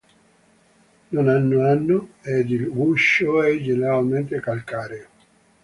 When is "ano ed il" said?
1.63-2.67